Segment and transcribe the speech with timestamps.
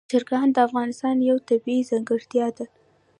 [0.11, 2.65] چرګان د افغانستان یوه طبیعي ځانګړتیا ده.